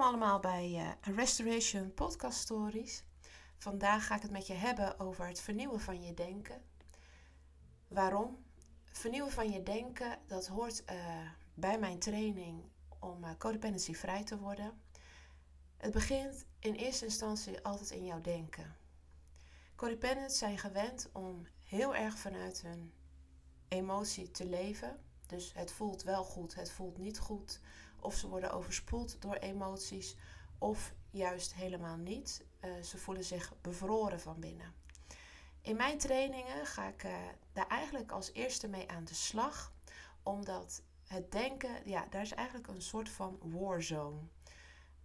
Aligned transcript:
allemaal 0.00 0.40
bij 0.40 0.70
uh, 0.70 1.14
Restoration 1.14 1.94
Podcast 1.94 2.38
Stories. 2.38 3.04
Vandaag 3.58 4.06
ga 4.06 4.16
ik 4.16 4.22
het 4.22 4.30
met 4.30 4.46
je 4.46 4.52
hebben 4.52 5.00
over 5.00 5.26
het 5.26 5.40
vernieuwen 5.40 5.80
van 5.80 6.02
je 6.02 6.14
denken. 6.14 6.62
Waarom? 7.88 8.44
Vernieuwen 8.84 9.32
van 9.32 9.50
je 9.50 9.62
denken, 9.62 10.18
dat 10.26 10.46
hoort 10.46 10.82
uh, 10.90 11.30
bij 11.54 11.78
mijn 11.78 11.98
training 11.98 12.62
om 13.00 13.24
uh, 13.24 13.30
codependency 13.38 13.94
vrij 13.94 14.24
te 14.24 14.38
worden. 14.38 14.80
Het 15.76 15.92
begint 15.92 16.46
in 16.58 16.74
eerste 16.74 17.04
instantie 17.04 17.60
altijd 17.62 17.90
in 17.90 18.04
jouw 18.04 18.20
denken. 18.20 18.76
Codependents 19.76 20.38
zijn 20.38 20.58
gewend 20.58 21.08
om 21.12 21.46
heel 21.62 21.94
erg 21.94 22.18
vanuit 22.18 22.62
hun 22.62 22.92
emotie 23.68 24.30
te 24.30 24.46
leven. 24.46 25.00
Dus 25.26 25.52
het 25.54 25.72
voelt 25.72 26.02
wel 26.02 26.24
goed, 26.24 26.54
het 26.54 26.70
voelt 26.70 26.98
niet 26.98 27.18
goed 27.18 27.60
of 28.06 28.14
ze 28.14 28.28
worden 28.28 28.52
overspoeld 28.52 29.22
door 29.22 29.34
emoties, 29.34 30.16
of 30.58 30.94
juist 31.10 31.54
helemaal 31.54 31.96
niet. 31.96 32.44
Uh, 32.64 32.82
ze 32.82 32.98
voelen 32.98 33.24
zich 33.24 33.52
bevroren 33.60 34.20
van 34.20 34.40
binnen. 34.40 34.74
In 35.60 35.76
mijn 35.76 35.98
trainingen 35.98 36.66
ga 36.66 36.88
ik 36.88 37.04
uh, 37.04 37.16
daar 37.52 37.66
eigenlijk 37.66 38.12
als 38.12 38.32
eerste 38.32 38.68
mee 38.68 38.90
aan 38.90 39.04
de 39.04 39.14
slag, 39.14 39.72
omdat 40.22 40.82
het 41.06 41.32
denken, 41.32 41.70
ja, 41.84 42.06
daar 42.10 42.22
is 42.22 42.32
eigenlijk 42.32 42.68
een 42.68 42.82
soort 42.82 43.08
van 43.08 43.38
warzone. 43.42 44.20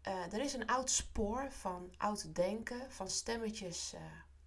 Uh, 0.07 0.33
er 0.33 0.41
is 0.41 0.53
een 0.53 0.67
oud 0.67 0.89
spoor 0.89 1.51
van 1.51 1.93
oud 1.97 2.35
denken, 2.35 2.91
van 2.91 3.09
stemmetjes 3.09 3.93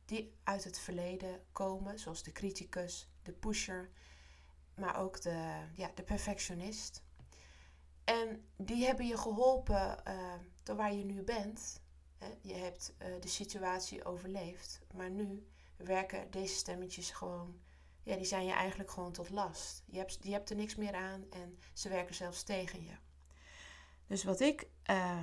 die 0.04 0.34
uit 0.44 0.64
het 0.64 0.78
verleden 0.78 1.40
komen, 1.52 1.98
zoals 1.98 2.22
de 2.22 2.32
criticus, 2.32 3.08
de 3.22 3.32
pusher, 3.32 3.90
maar 4.74 4.96
ook 4.96 5.20
de, 5.22 5.66
ja, 5.74 5.90
de 5.94 6.02
perfectionist. 6.02 7.02
En 8.04 8.48
die 8.56 8.84
hebben 8.84 9.06
je 9.06 9.16
geholpen 9.16 10.02
uh, 10.08 10.32
door 10.62 10.76
waar 10.76 10.94
je 10.94 11.04
nu 11.04 11.22
bent. 11.22 11.82
Je 12.40 12.54
hebt 12.54 12.94
uh, 12.98 13.20
de 13.20 13.28
situatie 13.28 14.04
overleefd, 14.04 14.80
maar 14.94 15.10
nu 15.10 15.46
werken 15.76 16.30
deze 16.30 16.54
stemmetjes 16.54 17.10
gewoon, 17.10 17.60
ja, 18.02 18.16
die 18.16 18.24
zijn 18.24 18.46
je 18.46 18.52
eigenlijk 18.52 18.90
gewoon 18.90 19.12
tot 19.12 19.30
last. 19.30 19.82
Je 19.86 19.98
hebt, 19.98 20.18
je 20.20 20.32
hebt 20.32 20.50
er 20.50 20.56
niks 20.56 20.74
meer 20.74 20.94
aan 20.94 21.24
en 21.30 21.58
ze 21.72 21.88
werken 21.88 22.14
zelfs 22.14 22.42
tegen 22.42 22.84
je. 22.84 22.96
Dus 24.06 24.24
wat 24.24 24.40
ik, 24.40 24.68
uh, 24.90 25.20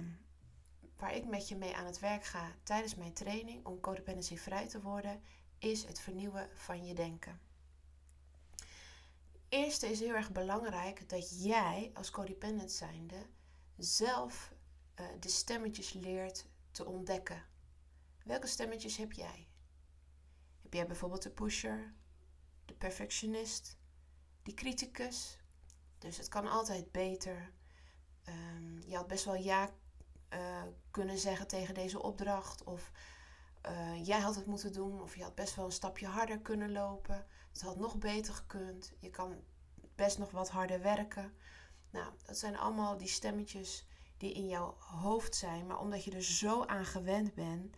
waar 0.98 1.16
ik 1.16 1.26
met 1.26 1.48
je 1.48 1.56
mee 1.56 1.76
aan 1.76 1.86
het 1.86 2.00
werk 2.00 2.24
ga 2.24 2.56
tijdens 2.64 2.96
mijn 2.96 3.14
training 3.14 3.66
om 3.66 3.80
codependency 3.80 4.38
vrij 4.38 4.68
te 4.68 4.82
worden, 4.82 5.22
is 5.58 5.84
het 5.84 6.00
vernieuwen 6.00 6.50
van 6.54 6.86
je 6.86 6.94
denken 6.94 7.40
eerste 9.52 9.88
is 9.88 10.00
heel 10.00 10.16
erg 10.16 10.32
belangrijk 10.32 11.10
dat 11.10 11.44
jij 11.44 11.92
als 11.94 12.10
codependent 12.10 12.72
zijnde 12.72 13.26
zelf 13.78 14.54
uh, 15.00 15.06
de 15.20 15.30
stemmetjes 15.30 15.94
leert 15.94 16.46
te 16.72 16.86
ontdekken. 16.86 17.46
Welke 18.24 18.48
stemmetjes 18.48 18.98
heb 18.98 19.12
jij? 19.12 19.48
Heb 20.62 20.74
jij 20.74 20.88
bijvoorbeeld 20.88 21.24
de 21.24 21.30
pusher, 21.30 21.94
de 22.66 22.74
perfectionist, 22.74 23.78
die 24.44 24.54
criticus? 24.54 25.40
Dus 25.98 26.18
het 26.18 26.28
kan 26.28 26.48
altijd 26.48 26.92
beter. 26.92 27.54
Um, 28.26 28.82
je 28.86 28.96
had 28.96 29.08
best 29.08 29.26
wel 29.26 29.36
ja 29.36 29.70
uh, 30.34 30.64
kunnen 30.92 31.18
zeggen 31.18 31.48
tegen 31.48 31.74
deze 31.74 32.02
opdracht. 32.02 32.64
Of 32.64 32.92
uh, 33.70 34.06
jij 34.06 34.20
had 34.20 34.36
het 34.36 34.46
moeten 34.46 34.74
doen. 34.74 35.02
Of 35.02 35.16
je 35.16 35.24
had 35.24 35.36
best 35.36 35.56
wel 35.56 35.66
een 35.66 35.72
stapje 35.72 36.08
harder 36.08 36.40
kunnen 36.40 36.72
lopen. 36.72 37.26
Het 37.52 37.62
had 37.62 37.78
nog 37.78 37.98
beter 37.98 38.34
gekund. 38.34 38.92
Je 39.00 39.10
kan 39.10 39.44
best 39.96 40.18
nog 40.18 40.32
wat 40.32 40.50
harder 40.50 40.82
werken. 40.82 41.34
Nou, 41.90 42.14
dat 42.26 42.38
zijn 42.38 42.58
allemaal 42.58 42.98
die 42.98 43.08
stemmetjes 43.08 43.86
die 44.18 44.34
in 44.34 44.48
jouw 44.48 44.76
hoofd 44.80 45.36
zijn. 45.36 45.68
Maar 45.68 45.80
omdat 45.80 46.04
je 46.04 46.12
er 46.12 46.24
zo 46.24 46.66
aan 46.66 46.86
gewend 46.86 47.34
bent, 47.34 47.76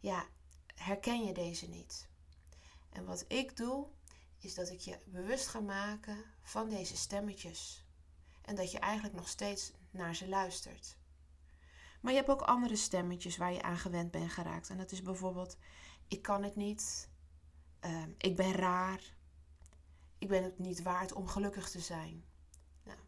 ja, 0.00 0.26
herken 0.74 1.24
je 1.24 1.34
deze 1.34 1.68
niet. 1.68 2.08
En 2.90 3.04
wat 3.04 3.24
ik 3.28 3.56
doe, 3.56 3.86
is 4.38 4.54
dat 4.54 4.70
ik 4.70 4.80
je 4.80 4.98
bewust 5.04 5.48
ga 5.48 5.60
maken 5.60 6.24
van 6.42 6.68
deze 6.68 6.96
stemmetjes. 6.96 7.84
En 8.42 8.54
dat 8.54 8.70
je 8.70 8.78
eigenlijk 8.78 9.14
nog 9.14 9.28
steeds 9.28 9.72
naar 9.90 10.14
ze 10.14 10.28
luistert. 10.28 10.97
Maar 12.00 12.12
je 12.12 12.18
hebt 12.18 12.30
ook 12.30 12.42
andere 12.42 12.76
stemmetjes 12.76 13.36
waar 13.36 13.52
je 13.52 13.62
aan 13.62 13.78
gewend 13.78 14.10
bent 14.10 14.32
geraakt. 14.32 14.70
En 14.70 14.78
dat 14.78 14.92
is 14.92 15.02
bijvoorbeeld: 15.02 15.56
ik 16.08 16.22
kan 16.22 16.42
het 16.42 16.56
niet, 16.56 17.08
uh, 17.84 18.02
ik 18.18 18.36
ben 18.36 18.52
raar, 18.52 19.14
ik 20.18 20.28
ben 20.28 20.42
het 20.42 20.58
niet 20.58 20.82
waard 20.82 21.12
om 21.12 21.26
gelukkig 21.26 21.70
te 21.70 21.80
zijn. 21.80 22.24
Nou, 22.82 22.98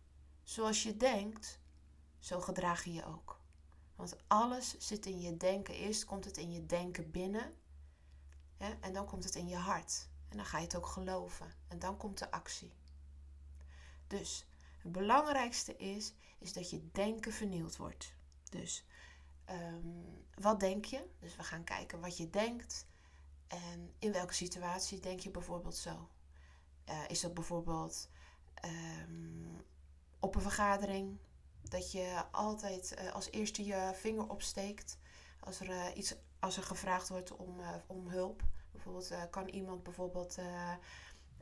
zoals 0.43 0.83
je 0.83 0.97
denkt, 0.97 1.61
zo 2.19 2.41
gedraag 2.41 2.85
je 2.85 2.93
je 2.93 3.05
ook. 3.05 3.41
Want 3.97 4.17
alles 4.27 4.79
zit 4.79 5.07
in 5.07 5.21
je 5.21 5.37
denken. 5.37 5.75
Eerst 5.75 6.05
komt 6.05 6.25
het 6.25 6.37
in 6.37 6.53
je 6.53 6.67
denken 6.67 7.11
binnen. 7.11 7.55
En 8.81 8.93
dan 8.93 9.07
komt 9.07 9.25
het 9.25 9.35
in 9.35 9.49
je 9.49 9.57
hart. 9.57 10.09
En 10.29 10.37
dan 10.37 10.47
ga 10.47 10.59
je 10.59 10.65
het 10.65 10.77
ook 10.77 10.87
geloven. 10.87 11.55
En 11.69 11.79
dan 11.79 11.97
komt 11.97 12.19
de 12.19 12.31
actie. 12.31 12.73
Dus 14.07 14.47
het 14.79 14.93
belangrijkste 14.93 15.77
is, 15.77 16.13
is 16.39 16.53
dat 16.53 16.71
je 16.71 16.91
denken 16.93 17.33
vernieuwd 17.33 17.77
wordt. 17.77 18.15
Dus 18.51 18.85
um, 19.51 20.25
wat 20.35 20.61
denk 20.61 20.85
je? 20.85 21.07
Dus 21.19 21.37
we 21.37 21.43
gaan 21.43 21.65
kijken 21.65 22.01
wat 22.01 22.17
je 22.17 22.31
denkt. 22.31 22.87
En 23.47 23.95
in 23.99 24.13
welke 24.13 24.35
situatie 24.35 25.01
denk 25.01 25.21
je 25.21 25.31
bijvoorbeeld 25.31 25.77
zo? 25.77 26.09
Uh, 26.89 27.09
is 27.09 27.21
dat 27.21 27.35
bijvoorbeeld 27.35 28.09
um, 28.65 29.65
op 30.21 30.35
een 30.35 30.41
vergadering 30.41 31.19
dat 31.63 31.93
je 31.93 32.23
altijd 32.31 32.95
uh, 32.99 33.13
als 33.13 33.31
eerste 33.31 33.65
je 33.65 33.91
vinger 33.95 34.29
opsteekt 34.29 34.99
als 35.41 35.61
er, 35.61 35.69
uh, 35.69 35.87
iets, 35.95 36.15
als 36.39 36.57
er 36.57 36.63
gevraagd 36.63 37.09
wordt 37.09 37.37
om, 37.37 37.61
om 37.87 38.09
hulp. 38.09 38.43
Bijvoorbeeld 38.73 39.15
kan 39.31 39.49
iemand 39.49 39.83
bijvoorbeeld 39.83 40.39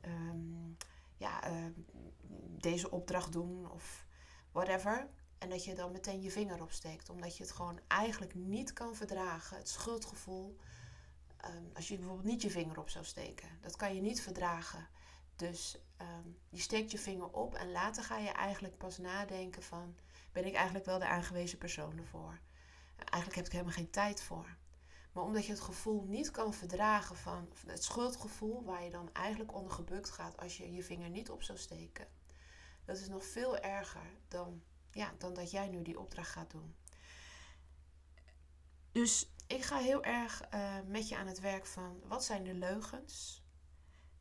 um, 0.04 0.76
ja, 1.16 1.40
deze 2.48 2.90
opdracht 2.90 3.32
doen 3.32 3.70
of 3.70 4.06
whatever. 4.52 5.08
En 5.38 5.50
dat 5.50 5.64
je 5.64 5.74
dan 5.74 5.92
meteen 5.92 6.22
je 6.22 6.30
vinger 6.30 6.62
opsteekt. 6.62 7.08
Omdat 7.08 7.36
je 7.36 7.42
het 7.42 7.52
gewoon 7.52 7.80
eigenlijk 7.86 8.34
niet 8.34 8.72
kan 8.72 8.94
verdragen. 8.94 9.56
Het 9.56 9.68
schuldgevoel. 9.68 10.56
Um, 11.44 11.70
als 11.74 11.88
je 11.88 11.96
bijvoorbeeld 11.96 12.26
niet 12.26 12.42
je 12.42 12.50
vinger 12.50 12.78
op 12.78 12.88
zou 12.88 13.04
steken. 13.04 13.48
Dat 13.60 13.76
kan 13.76 13.94
je 13.94 14.00
niet 14.00 14.22
verdragen. 14.22 14.88
Dus 15.36 15.78
um, 16.00 16.38
je 16.48 16.60
steekt 16.60 16.90
je 16.90 16.98
vinger 16.98 17.30
op 17.30 17.54
en 17.54 17.70
later 17.70 18.02
ga 18.02 18.18
je 18.18 18.30
eigenlijk 18.30 18.78
pas 18.78 18.98
nadenken 18.98 19.62
van... 19.62 19.96
Ben 20.32 20.46
ik 20.46 20.54
eigenlijk 20.54 20.84
wel 20.84 20.98
de 20.98 21.06
aangewezen 21.06 21.58
persoon 21.58 21.98
ervoor? 21.98 22.38
Eigenlijk 22.96 23.34
heb 23.34 23.46
ik 23.46 23.52
helemaal 23.52 23.72
geen 23.72 23.90
tijd 23.90 24.22
voor. 24.22 24.56
Maar 25.12 25.24
omdat 25.24 25.46
je 25.46 25.52
het 25.52 25.60
gevoel 25.60 26.04
niet 26.04 26.30
kan 26.30 26.54
verdragen 26.54 27.16
van 27.16 27.48
het 27.66 27.84
schuldgevoel... 27.84 28.64
waar 28.64 28.84
je 28.84 28.90
dan 28.90 29.12
eigenlijk 29.12 29.54
onder 29.54 29.72
gebukt 29.72 30.10
gaat 30.10 30.36
als 30.36 30.56
je 30.56 30.72
je 30.72 30.82
vinger 30.82 31.10
niet 31.10 31.30
op 31.30 31.42
zou 31.42 31.58
steken... 31.58 32.08
Dat 32.88 32.98
is 32.98 33.08
nog 33.08 33.24
veel 33.24 33.58
erger 33.58 34.16
dan, 34.28 34.62
ja, 34.98 35.14
dan 35.18 35.34
dat 35.34 35.50
jij 35.50 35.68
nu 35.68 35.82
die 35.82 35.98
opdracht 35.98 36.30
gaat 36.30 36.50
doen. 36.50 36.76
Dus 38.92 39.30
ik 39.46 39.62
ga 39.62 39.78
heel 39.78 40.02
erg 40.02 40.42
uh, 40.54 40.76
met 40.86 41.08
je 41.08 41.16
aan 41.16 41.26
het 41.26 41.40
werk 41.40 41.66
van 41.66 42.00
wat 42.06 42.24
zijn 42.24 42.44
de 42.44 42.54
leugens 42.54 43.42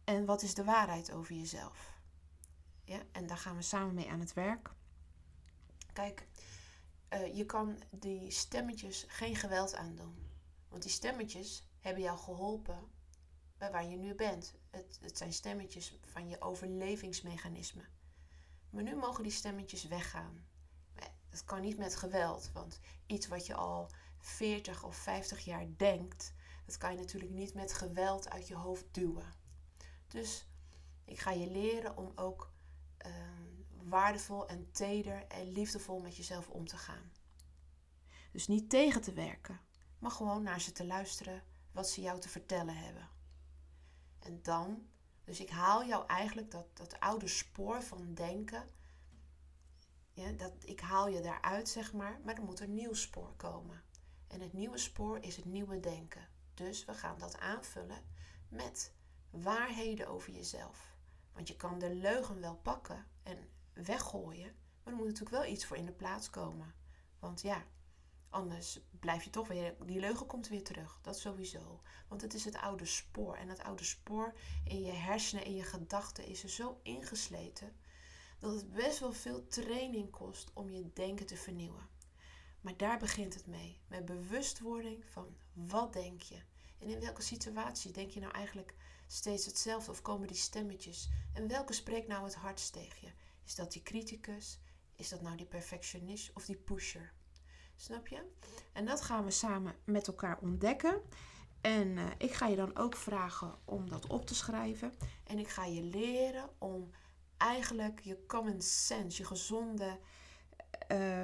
en 0.03 0.25
wat 0.25 0.41
is 0.41 0.53
de 0.53 0.63
waarheid 0.63 1.11
over 1.11 1.35
jezelf? 1.35 1.99
Ja, 2.83 3.01
en 3.11 3.27
daar 3.27 3.37
gaan 3.37 3.55
we 3.55 3.61
samen 3.61 3.93
mee 3.93 4.09
aan 4.09 4.19
het 4.19 4.33
werk. 4.33 4.69
Kijk, 5.93 6.27
uh, 7.13 7.35
je 7.35 7.45
kan 7.45 7.83
die 7.91 8.31
stemmetjes 8.31 9.05
geen 9.07 9.35
geweld 9.35 9.75
aandoen. 9.75 10.31
Want 10.69 10.81
die 10.81 10.91
stemmetjes 10.91 11.63
hebben 11.79 12.03
jou 12.03 12.17
geholpen 12.17 12.91
bij 13.57 13.71
waar 13.71 13.85
je 13.85 13.97
nu 13.97 14.15
bent. 14.15 14.53
Het, 14.69 14.99
het 15.01 15.17
zijn 15.17 15.33
stemmetjes 15.33 15.99
van 16.05 16.27
je 16.29 16.41
overlevingsmechanisme. 16.41 17.85
Maar 18.69 18.83
nu 18.83 18.95
mogen 18.95 19.23
die 19.23 19.31
stemmetjes 19.31 19.83
weggaan. 19.83 20.45
Dat 21.37 21.45
kan 21.45 21.61
niet 21.61 21.77
met 21.77 21.95
geweld, 21.95 22.49
want 22.53 22.79
iets 23.05 23.27
wat 23.27 23.45
je 23.45 23.55
al 23.55 23.89
40 24.19 24.83
of 24.83 24.95
50 24.95 25.39
jaar 25.39 25.67
denkt, 25.77 26.33
dat 26.65 26.77
kan 26.77 26.91
je 26.91 26.97
natuurlijk 26.97 27.31
niet 27.31 27.53
met 27.53 27.73
geweld 27.73 28.29
uit 28.29 28.47
je 28.47 28.55
hoofd 28.55 28.85
duwen. 28.91 29.33
Dus 30.07 30.47
ik 31.05 31.19
ga 31.19 31.31
je 31.31 31.51
leren 31.51 31.97
om 31.97 32.11
ook 32.15 32.51
uh, 33.05 33.11
waardevol 33.83 34.47
en 34.47 34.71
teder 34.71 35.27
en 35.27 35.51
liefdevol 35.51 35.99
met 35.99 36.15
jezelf 36.15 36.49
om 36.49 36.67
te 36.67 36.77
gaan. 36.77 37.11
Dus 38.31 38.47
niet 38.47 38.69
tegen 38.69 39.01
te 39.01 39.13
werken, 39.13 39.59
maar 39.99 40.11
gewoon 40.11 40.43
naar 40.43 40.61
ze 40.61 40.71
te 40.71 40.85
luisteren 40.85 41.43
wat 41.71 41.89
ze 41.89 42.01
jou 42.01 42.19
te 42.19 42.29
vertellen 42.29 42.77
hebben. 42.77 43.09
En 44.19 44.39
dan, 44.41 44.87
dus 45.23 45.39
ik 45.39 45.49
haal 45.49 45.85
jou 45.85 46.07
eigenlijk 46.07 46.51
dat, 46.51 46.77
dat 46.77 46.99
oude 46.99 47.27
spoor 47.27 47.83
van 47.83 48.13
denken. 48.13 48.76
Ja, 50.17 50.31
dat, 50.31 50.53
ik 50.63 50.79
haal 50.79 51.07
je 51.07 51.21
daaruit, 51.21 51.69
zeg 51.69 51.93
maar, 51.93 52.19
maar 52.23 52.35
er 52.35 52.43
moet 52.43 52.59
een 52.59 52.73
nieuw 52.73 52.93
spoor 52.93 53.33
komen. 53.35 53.83
En 54.27 54.41
het 54.41 54.53
nieuwe 54.53 54.77
spoor 54.77 55.19
is 55.19 55.35
het 55.35 55.45
nieuwe 55.45 55.79
denken. 55.79 56.27
Dus 56.53 56.85
we 56.85 56.93
gaan 56.93 57.19
dat 57.19 57.37
aanvullen 57.39 58.03
met 58.49 58.93
waarheden 59.29 60.07
over 60.07 60.33
jezelf. 60.33 60.95
Want 61.33 61.47
je 61.47 61.55
kan 61.55 61.79
de 61.79 61.95
leugen 61.95 62.39
wel 62.39 62.55
pakken 62.55 63.05
en 63.23 63.49
weggooien, 63.73 64.55
maar 64.83 64.93
er 64.93 64.99
moet 64.99 65.07
natuurlijk 65.07 65.43
wel 65.43 65.51
iets 65.51 65.65
voor 65.65 65.77
in 65.77 65.85
de 65.85 65.91
plaats 65.91 66.29
komen. 66.29 66.73
Want 67.19 67.41
ja, 67.41 67.65
Anders 68.29 68.79
blijf 68.99 69.23
je 69.23 69.29
toch 69.29 69.47
weer, 69.47 69.75
die 69.85 69.99
leugen 69.99 70.25
komt 70.25 70.47
weer 70.47 70.63
terug. 70.63 70.99
Dat 71.01 71.19
sowieso. 71.19 71.81
Want 72.07 72.21
het 72.21 72.33
is 72.33 72.45
het 72.45 72.57
oude 72.57 72.85
spoor. 72.85 73.35
En 73.35 73.47
dat 73.47 73.63
oude 73.63 73.83
spoor 73.83 74.33
in 74.63 74.81
je 74.81 74.91
hersenen, 74.91 75.45
in 75.45 75.55
je 75.55 75.63
gedachten 75.63 76.25
is 76.25 76.43
er 76.43 76.49
zo 76.49 76.79
ingesleten. 76.83 77.75
Dat 78.39 78.53
het 78.53 78.73
best 78.73 78.99
wel 78.99 79.13
veel 79.13 79.47
training 79.47 80.09
kost 80.09 80.51
om 80.53 80.69
je 80.69 80.93
denken 80.93 81.25
te 81.25 81.35
vernieuwen. 81.37 81.89
Maar 82.61 82.77
daar 82.77 82.99
begint 82.99 83.33
het 83.33 83.47
mee. 83.47 83.79
Met 83.87 84.05
bewustwording 84.05 85.05
van 85.05 85.35
wat 85.53 85.93
denk 85.93 86.21
je? 86.21 86.41
En 86.79 86.89
in 86.89 86.99
welke 86.99 87.21
situatie 87.21 87.91
denk 87.91 88.11
je 88.11 88.19
nou 88.19 88.33
eigenlijk 88.33 88.75
steeds 89.07 89.45
hetzelfde? 89.45 89.91
Of 89.91 90.01
komen 90.01 90.27
die 90.27 90.37
stemmetjes? 90.37 91.09
En 91.33 91.47
welke 91.47 91.73
spreekt 91.73 92.07
nou 92.07 92.23
het 92.23 92.35
hardst 92.35 92.73
tegen 92.73 93.07
je? 93.07 93.13
Is 93.43 93.55
dat 93.55 93.71
die 93.71 93.83
criticus? 93.83 94.59
Is 94.95 95.09
dat 95.09 95.21
nou 95.21 95.37
die 95.37 95.45
perfectionist 95.45 96.31
of 96.33 96.45
die 96.45 96.55
pusher? 96.55 97.13
Snap 97.75 98.07
je? 98.07 98.23
En 98.73 98.85
dat 98.85 99.01
gaan 99.01 99.23
we 99.23 99.31
samen 99.31 99.75
met 99.83 100.07
elkaar 100.07 100.39
ontdekken. 100.41 101.01
En 101.61 101.87
uh, 101.87 102.05
ik 102.17 102.33
ga 102.33 102.47
je 102.47 102.55
dan 102.55 102.77
ook 102.77 102.95
vragen 102.95 103.55
om 103.65 103.89
dat 103.89 104.07
op 104.07 104.25
te 104.25 104.35
schrijven. 104.35 104.93
En 105.23 105.39
ik 105.39 105.47
ga 105.47 105.65
je 105.65 105.81
leren 105.81 106.49
om 106.57 106.91
eigenlijk 107.37 107.99
je 108.03 108.25
common 108.25 108.61
sense, 108.61 109.17
je 109.17 109.27
gezonde 109.27 109.99
uh, 110.91 111.23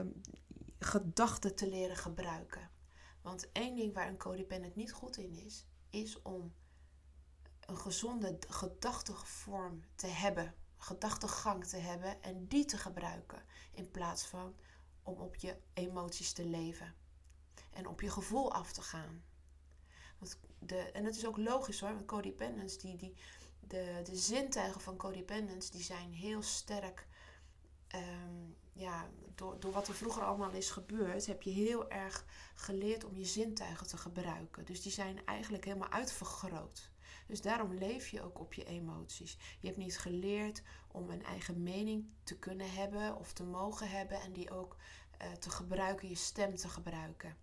gedachten 0.79 1.55
te 1.55 1.69
leren 1.69 1.97
gebruiken. 1.97 2.69
Want 3.21 3.51
één 3.51 3.75
ding 3.75 3.93
waar 3.93 4.07
een 4.07 4.17
codependent 4.17 4.75
niet 4.75 4.93
goed 4.93 5.17
in 5.17 5.33
is, 5.33 5.65
is 5.89 6.21
om 6.21 6.53
een 7.59 7.77
gezonde 7.77 8.37
gedachtevorm 8.47 9.83
te 9.95 10.07
hebben, 10.07 10.55
gedachtegang 10.77 11.65
te 11.65 11.77
hebben 11.77 12.21
en 12.21 12.47
die 12.47 12.65
te 12.65 12.77
gebruiken 12.77 13.43
in 13.71 13.91
plaats 13.91 14.25
van 14.25 14.55
om 15.03 15.17
op 15.17 15.35
je 15.35 15.57
emoties 15.73 16.33
te 16.33 16.45
leven 16.45 16.95
en 17.69 17.87
op 17.87 18.01
je 18.01 18.09
gevoel 18.09 18.53
af 18.53 18.71
te 18.71 18.81
gaan. 18.81 19.23
Want 20.19 20.39
de, 20.59 20.77
en 20.77 21.05
het 21.05 21.15
is 21.15 21.25
ook 21.25 21.37
logisch 21.37 21.79
hoor, 21.79 21.93
want 21.93 22.05
codependence, 22.05 22.77
die, 22.77 22.95
die, 22.95 23.15
de, 23.67 24.01
de 24.03 24.15
zintuigen 24.15 24.81
van 24.81 24.97
codependence, 24.97 25.71
die 25.71 25.83
zijn 25.83 26.13
heel 26.13 26.41
sterk. 26.41 27.07
Ehm, 27.87 28.51
ja, 28.73 29.09
door, 29.35 29.59
door 29.59 29.71
wat 29.71 29.87
er 29.87 29.93
vroeger 29.93 30.23
allemaal 30.23 30.51
is 30.51 30.69
gebeurd, 30.69 31.25
heb 31.25 31.41
je 31.41 31.49
heel 31.49 31.89
erg 31.89 32.25
geleerd 32.55 33.03
om 33.03 33.17
je 33.17 33.25
zintuigen 33.25 33.87
te 33.87 33.97
gebruiken. 33.97 34.65
Dus 34.65 34.81
die 34.81 34.91
zijn 34.91 35.25
eigenlijk 35.25 35.65
helemaal 35.65 35.91
uitvergroot. 35.91 36.91
Dus 37.27 37.41
daarom 37.41 37.73
leef 37.73 38.07
je 38.07 38.21
ook 38.21 38.39
op 38.39 38.53
je 38.53 38.65
emoties. 38.65 39.37
Je 39.59 39.67
hebt 39.67 39.79
niet 39.79 39.97
geleerd 39.97 40.61
om 40.87 41.09
een 41.09 41.23
eigen 41.23 41.63
mening 41.63 42.05
te 42.23 42.39
kunnen 42.39 42.71
hebben 42.71 43.15
of 43.15 43.33
te 43.33 43.43
mogen 43.43 43.89
hebben 43.89 44.21
en 44.21 44.33
die 44.33 44.51
ook 44.51 44.77
uh, 45.21 45.31
te 45.31 45.49
gebruiken, 45.49 46.09
je 46.09 46.15
stem 46.15 46.55
te 46.55 46.69
gebruiken. 46.69 47.37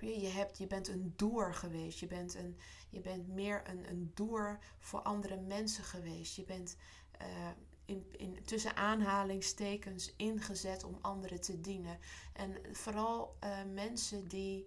Je? 0.00 0.26
Hebt, 0.26 0.58
je 0.58 0.66
bent 0.66 0.88
een 0.88 1.12
doer 1.16 1.54
geweest. 1.54 1.98
Je 1.98 2.06
bent, 2.06 2.34
een, 2.34 2.56
je 2.90 3.00
bent 3.00 3.28
meer 3.28 3.68
een, 3.68 3.88
een 3.90 4.10
doer 4.14 4.58
voor 4.78 5.02
andere 5.02 5.36
mensen 5.36 5.84
geweest. 5.84 6.36
Je 6.36 6.44
bent 6.44 6.76
uh, 7.22 7.48
in, 7.84 8.06
in, 8.16 8.44
tussen 8.44 8.76
aanhalingstekens 8.76 10.14
ingezet 10.16 10.84
om 10.84 10.98
anderen 11.00 11.40
te 11.40 11.60
dienen. 11.60 11.98
En 12.32 12.58
vooral 12.72 13.36
uh, 13.44 13.58
mensen 13.72 14.28
die 14.28 14.66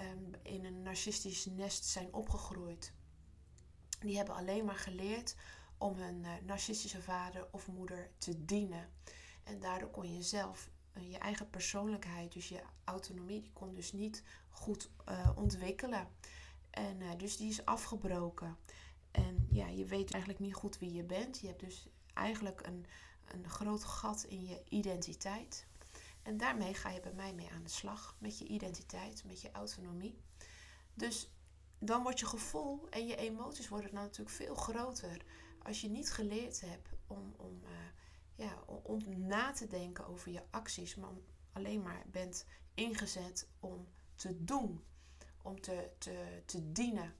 um, 0.00 0.30
in 0.42 0.64
een 0.64 0.82
narcistisch 0.82 1.46
nest 1.46 1.84
zijn 1.84 2.14
opgegroeid. 2.14 2.92
Die 4.00 4.16
hebben 4.16 4.34
alleen 4.34 4.64
maar 4.64 4.78
geleerd 4.78 5.36
om 5.78 5.94
hun 5.94 6.24
uh, 6.24 6.30
narcistische 6.46 7.02
vader 7.02 7.48
of 7.50 7.68
moeder 7.68 8.10
te 8.18 8.44
dienen. 8.44 8.88
En 9.44 9.60
daardoor 9.60 9.90
kon 9.90 10.14
je 10.14 10.22
zelf 10.22 10.70
je 10.98 11.18
eigen 11.18 11.50
persoonlijkheid, 11.50 12.32
dus 12.32 12.48
je 12.48 12.62
autonomie, 12.84 13.40
die 13.40 13.52
kon 13.52 13.74
dus 13.74 13.92
niet 13.92 14.22
goed 14.50 14.90
uh, 15.08 15.30
ontwikkelen. 15.34 16.08
En 16.70 17.00
uh, 17.00 17.10
dus 17.16 17.36
die 17.36 17.48
is 17.48 17.64
afgebroken. 17.64 18.56
En 19.10 19.46
ja, 19.50 19.66
je 19.66 19.84
weet 19.84 20.10
eigenlijk 20.10 20.42
niet 20.42 20.54
goed 20.54 20.78
wie 20.78 20.92
je 20.92 21.04
bent. 21.04 21.40
Je 21.40 21.46
hebt 21.46 21.60
dus 21.60 21.88
eigenlijk 22.14 22.66
een, 22.66 22.86
een 23.24 23.48
groot 23.48 23.84
gat 23.84 24.24
in 24.24 24.46
je 24.46 24.62
identiteit. 24.68 25.66
En 26.22 26.36
daarmee 26.36 26.74
ga 26.74 26.90
je 26.90 27.00
bij 27.00 27.12
mij 27.12 27.34
mee 27.34 27.50
aan 27.50 27.62
de 27.62 27.70
slag. 27.70 28.16
Met 28.18 28.38
je 28.38 28.46
identiteit, 28.46 29.24
met 29.24 29.40
je 29.40 29.50
autonomie. 29.50 30.18
Dus 30.94 31.30
dan 31.78 32.02
wordt 32.02 32.20
je 32.20 32.26
gevoel 32.26 32.88
en 32.90 33.06
je 33.06 33.16
emoties 33.16 33.68
worden 33.68 33.94
dan 33.94 34.02
natuurlijk 34.02 34.36
veel 34.36 34.54
groter. 34.54 35.24
Als 35.62 35.80
je 35.80 35.88
niet 35.88 36.12
geleerd 36.12 36.60
hebt 36.60 36.88
om, 37.06 37.34
om, 37.36 37.62
ja, 38.40 38.62
om 38.66 39.26
na 39.26 39.52
te 39.52 39.66
denken 39.66 40.06
over 40.06 40.32
je 40.32 40.42
acties, 40.50 40.94
maar 40.94 41.10
alleen 41.52 41.82
maar 41.82 42.04
bent 42.06 42.46
ingezet 42.74 43.48
om 43.58 43.88
te 44.14 44.44
doen, 44.44 44.84
om 45.42 45.60
te, 45.60 45.90
te, 45.98 46.42
te 46.44 46.72
dienen. 46.72 47.14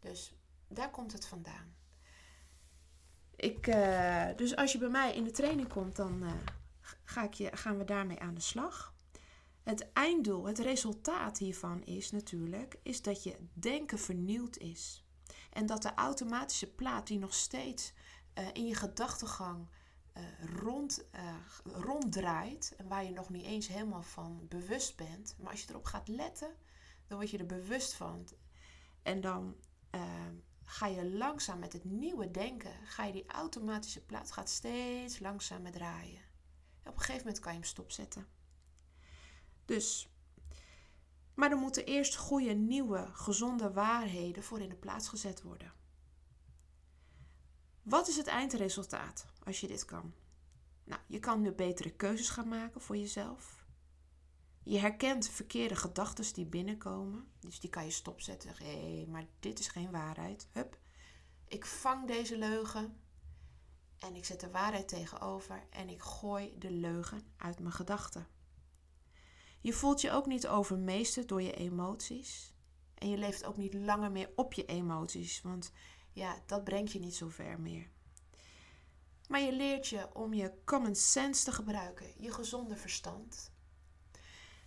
Dus 0.00 0.34
daar 0.68 0.90
komt 0.90 1.12
het 1.12 1.26
vandaan. 1.26 1.74
Ik, 3.36 3.66
uh, 3.66 4.28
dus 4.36 4.56
als 4.56 4.72
je 4.72 4.78
bij 4.78 4.88
mij 4.88 5.14
in 5.14 5.24
de 5.24 5.30
training 5.30 5.68
komt, 5.68 5.96
dan 5.96 6.22
uh, 6.22 6.32
ga 7.04 7.22
ik 7.24 7.34
je, 7.34 7.56
gaan 7.56 7.78
we 7.78 7.84
daarmee 7.84 8.20
aan 8.20 8.34
de 8.34 8.40
slag. 8.40 8.94
Het 9.62 9.92
einddoel, 9.92 10.44
het 10.44 10.58
resultaat 10.58 11.38
hiervan 11.38 11.84
is 11.84 12.10
natuurlijk, 12.10 12.78
is 12.82 13.02
dat 13.02 13.22
je 13.22 13.36
denken 13.52 13.98
vernieuwd 13.98 14.56
is. 14.56 15.04
En 15.52 15.66
dat 15.66 15.82
de 15.82 15.94
automatische 15.94 16.72
plaat 16.72 17.06
die 17.06 17.18
nog 17.18 17.34
steeds 17.34 17.92
uh, 18.38 18.48
in 18.52 18.66
je 18.66 18.74
gedachtegang 18.74 19.68
rond, 20.60 21.04
ronddraait 21.62 22.74
en 22.76 22.88
waar 22.88 23.04
je 23.04 23.10
nog 23.10 23.30
niet 23.30 23.44
eens 23.44 23.68
helemaal 23.68 24.02
van 24.02 24.46
bewust 24.48 24.96
bent, 24.96 25.34
maar 25.38 25.50
als 25.50 25.62
je 25.62 25.70
erop 25.70 25.84
gaat 25.84 26.08
letten, 26.08 26.56
dan 27.06 27.18
word 27.18 27.30
je 27.30 27.38
er 27.38 27.46
bewust 27.46 27.94
van. 27.94 28.28
En 29.02 29.20
dan 29.20 29.56
ga 30.64 30.86
je 30.86 31.08
langzaam 31.10 31.58
met 31.58 31.72
het 31.72 31.84
nieuwe 31.84 32.30
denken, 32.30 32.72
ga 32.84 33.04
je 33.04 33.12
die 33.12 33.26
automatische 33.26 34.04
plaat 34.04 34.32
gaat 34.32 34.50
steeds 34.50 35.18
langzamer 35.18 35.72
draaien. 35.72 36.20
En 36.82 36.90
op 36.90 36.94
een 36.94 37.00
gegeven 37.00 37.26
moment 37.26 37.38
kan 37.38 37.52
je 37.52 37.58
hem 37.58 37.68
stopzetten. 37.68 38.26
Dus, 39.64 40.08
maar 41.34 41.50
er 41.50 41.56
moeten 41.56 41.84
eerst 41.84 42.16
goede, 42.16 42.52
nieuwe, 42.52 43.08
gezonde 43.12 43.72
waarheden 43.72 44.42
voor 44.42 44.60
in 44.60 44.68
de 44.68 44.76
plaats 44.76 45.08
gezet 45.08 45.42
worden. 45.42 45.72
Wat 47.82 48.08
is 48.08 48.16
het 48.16 48.26
eindresultaat 48.26 49.26
als 49.44 49.60
je 49.60 49.66
dit 49.66 49.84
kan? 49.84 50.14
Nou, 50.84 51.00
je 51.06 51.18
kan 51.18 51.40
nu 51.40 51.52
betere 51.52 51.90
keuzes 51.90 52.28
gaan 52.28 52.48
maken 52.48 52.80
voor 52.80 52.96
jezelf. 52.96 53.64
Je 54.62 54.78
herkent 54.78 55.28
verkeerde 55.28 55.76
gedachten 55.76 56.34
die 56.34 56.46
binnenkomen. 56.46 57.28
Dus 57.40 57.60
die 57.60 57.70
kan 57.70 57.84
je 57.84 57.90
stopzetten. 57.90 58.54
Hé, 58.56 58.94
hey, 58.94 59.06
maar 59.08 59.26
dit 59.40 59.58
is 59.58 59.68
geen 59.68 59.90
waarheid. 59.90 60.48
Hup. 60.52 60.78
Ik 61.48 61.66
vang 61.66 62.06
deze 62.06 62.38
leugen. 62.38 63.00
En 63.98 64.16
ik 64.16 64.24
zet 64.24 64.40
de 64.40 64.50
waarheid 64.50 64.88
tegenover. 64.88 65.66
En 65.70 65.88
ik 65.88 66.02
gooi 66.02 66.54
de 66.58 66.70
leugen 66.70 67.22
uit 67.36 67.58
mijn 67.58 67.74
gedachten. 67.74 68.26
Je 69.60 69.72
voelt 69.72 70.00
je 70.00 70.10
ook 70.10 70.26
niet 70.26 70.46
overmeesterd 70.46 71.28
door 71.28 71.42
je 71.42 71.54
emoties. 71.54 72.54
En 72.94 73.08
je 73.08 73.16
leeft 73.16 73.44
ook 73.44 73.56
niet 73.56 73.74
langer 73.74 74.10
meer 74.10 74.30
op 74.36 74.52
je 74.52 74.64
emoties. 74.64 75.42
Want 75.42 75.72
ja, 76.12 76.42
dat 76.46 76.64
brengt 76.64 76.92
je 76.92 76.98
niet 76.98 77.16
zo 77.16 77.28
ver 77.28 77.60
meer. 77.60 77.88
Maar 79.28 79.40
je 79.40 79.52
leert 79.52 79.88
je 79.88 80.14
om 80.14 80.34
je 80.34 80.52
common 80.64 80.94
sense 80.94 81.44
te 81.44 81.52
gebruiken. 81.52 82.06
Je 82.16 82.32
gezonde 82.32 82.76
verstand. 82.76 83.50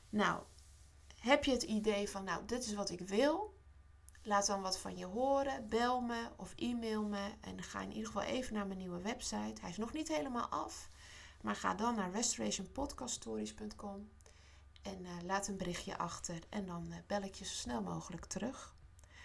Nou, 0.09 0.43
heb 1.19 1.43
je 1.43 1.51
het 1.51 1.63
idee 1.63 2.09
van, 2.09 2.23
nou, 2.23 2.45
dit 2.45 2.65
is 2.65 2.73
wat 2.73 2.89
ik 2.89 2.99
wil? 2.99 3.53
Laat 4.21 4.45
dan 4.45 4.61
wat 4.61 4.79
van 4.79 4.97
je 4.97 5.05
horen. 5.05 5.69
Bel 5.69 6.01
me 6.01 6.29
of 6.37 6.53
e-mail 6.55 7.03
me. 7.03 7.33
En 7.41 7.63
ga 7.63 7.81
in 7.81 7.91
ieder 7.91 8.05
geval 8.05 8.21
even 8.21 8.53
naar 8.53 8.67
mijn 8.67 8.79
nieuwe 8.79 9.01
website. 9.01 9.61
Hij 9.61 9.69
is 9.69 9.77
nog 9.77 9.93
niet 9.93 10.07
helemaal 10.07 10.47
af. 10.47 10.89
Maar 11.41 11.55
ga 11.55 11.73
dan 11.73 11.95
naar 11.95 12.11
restorationpodcaststories.com. 12.11 14.09
En 14.81 15.01
uh, 15.01 15.11
laat 15.23 15.47
een 15.47 15.57
berichtje 15.57 15.97
achter. 15.97 16.39
En 16.49 16.65
dan 16.65 16.85
uh, 16.89 16.95
bel 17.07 17.21
ik 17.21 17.35
je 17.35 17.45
zo 17.45 17.53
snel 17.53 17.81
mogelijk 17.81 18.25
terug. 18.25 18.74